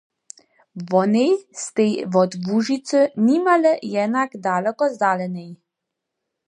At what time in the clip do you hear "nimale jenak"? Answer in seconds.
3.27-4.29